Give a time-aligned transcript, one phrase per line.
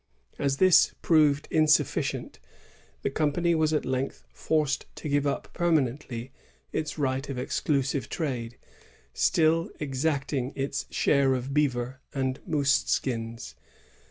[0.39, 2.39] ^ As this proved insufficient,
[3.03, 6.31] the company was at length forced to give up permanently
[6.71, 8.57] its right of exclusive trade,
[9.13, 13.53] still exacting its share of beaver and moose skins.